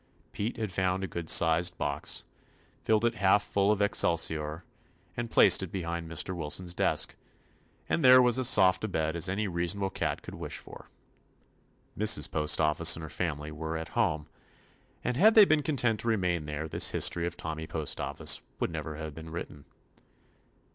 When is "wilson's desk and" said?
6.35-8.03